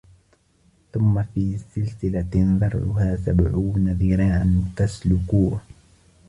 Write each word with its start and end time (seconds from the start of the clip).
ثم 0.93 1.23
في 1.23 1.57
سلسلة 1.57 2.29
ذرعها 2.61 3.15
سبعون 3.25 3.89
ذراعا 3.93 4.65
فاسلكوه 4.77 5.59